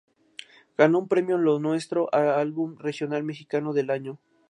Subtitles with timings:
[0.79, 4.19] Ganó un Premio Lo Nuestro a Álbum Regional Mexicano del Año.